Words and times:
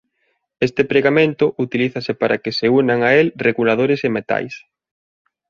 Este 0.67 0.81
pregamento 0.91 1.45
utilízase 1.65 2.11
para 2.21 2.39
que 2.43 2.51
se 2.59 2.67
unan 2.81 2.99
a 3.03 3.09
el 3.21 3.27
reguladores 3.47 3.99
e 4.07 4.09
metais. 4.17 4.53